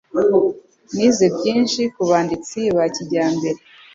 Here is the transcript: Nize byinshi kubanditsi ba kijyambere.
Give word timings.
Nize 0.95 1.25
byinshi 1.35 1.81
kubanditsi 1.95 2.59
ba 2.75 2.85
kijyambere. 2.95 3.59